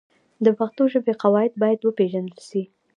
د 0.45 0.47
پښتو 0.59 0.83
ژبې 0.93 1.13
قواعد 1.21 1.51
باید 1.61 1.79
وپېژندل 1.83 2.39
سي. 2.49 2.61